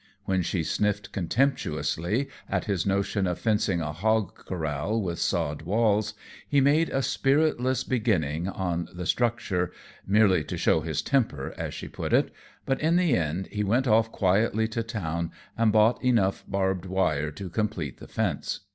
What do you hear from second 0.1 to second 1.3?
When she sniffed